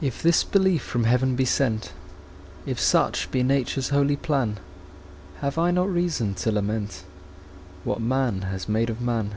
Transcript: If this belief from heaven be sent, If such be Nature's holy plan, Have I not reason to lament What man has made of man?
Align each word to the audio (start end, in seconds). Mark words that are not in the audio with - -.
If 0.00 0.20
this 0.20 0.42
belief 0.42 0.82
from 0.82 1.04
heaven 1.04 1.36
be 1.36 1.44
sent, 1.44 1.92
If 2.66 2.80
such 2.80 3.30
be 3.30 3.44
Nature's 3.44 3.90
holy 3.90 4.16
plan, 4.16 4.58
Have 5.42 5.58
I 5.58 5.70
not 5.70 5.88
reason 5.88 6.34
to 6.42 6.50
lament 6.50 7.04
What 7.84 8.00
man 8.00 8.40
has 8.50 8.68
made 8.68 8.90
of 8.90 9.00
man? 9.00 9.36